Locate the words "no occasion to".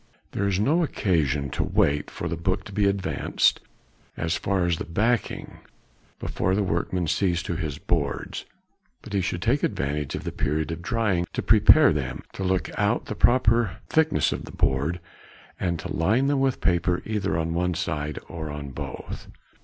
0.59-1.63